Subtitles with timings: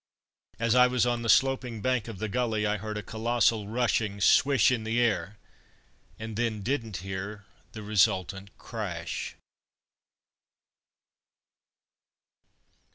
[0.57, 4.19] As I was on the sloping bank of the gully I heard a colossal rushing
[4.19, 5.37] swish in the air,
[6.17, 9.35] and then didn't hear the resultant crash....